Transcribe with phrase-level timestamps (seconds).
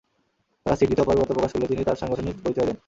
[0.65, 2.77] তাঁরা সিট দিতে অপারগতা প্রকাশ করলে তিনি তাঁর সাংগঠনিক পরিচয় দেন।